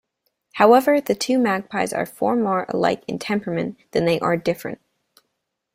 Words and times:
However, 0.53 0.99
the 0.99 1.13
two 1.13 1.37
magpies 1.37 1.93
are 1.93 2.07
far 2.07 2.35
more 2.35 2.65
alike 2.69 3.03
in 3.07 3.19
temperament 3.19 3.77
than 3.91 4.05
they 4.05 4.19
are 4.19 4.35
different. 4.35 4.81